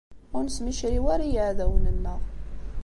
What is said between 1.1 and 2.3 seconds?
ara i yiɛdawen-nneɣ.